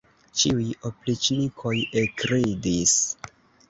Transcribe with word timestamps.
Ĉiuj 0.43 0.63
opriĉnikoj 0.91 1.77
ekridis. 2.05 3.01